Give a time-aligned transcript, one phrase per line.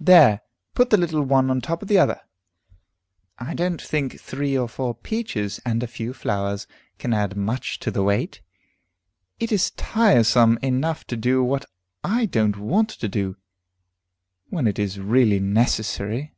[0.00, 0.40] "There,
[0.74, 2.20] put the little one on the top of the other.
[3.38, 6.66] I don't think three or four peaches and a few flowers
[6.98, 8.40] can add much to the weight.
[9.38, 11.66] It is tiresome enough to do what
[12.02, 13.36] I don't want to do,
[14.48, 16.34] when it is really necessary."